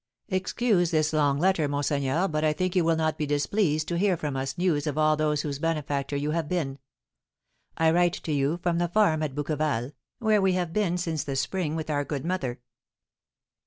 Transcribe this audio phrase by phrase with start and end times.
[0.29, 4.17] "Excuse this long letter, monseigneur, but I think you will not be displeased to hear
[4.17, 6.79] from us news of all those whose benefactor you have been.
[7.77, 11.35] I write to you from the farm at Bouqueval, where we have been since the
[11.35, 12.59] spring with our good mother.